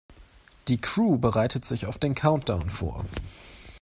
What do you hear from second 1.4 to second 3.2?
sich auf den Countdown vor.